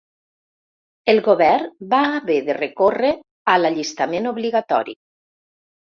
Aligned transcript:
El 1.13 1.21
Govern 1.27 1.69
va 1.93 2.01
haver 2.15 2.39
de 2.49 2.57
recórrer 2.63 3.15
a 3.55 3.59
l'allistament 3.63 4.35
obligatori 4.35 5.03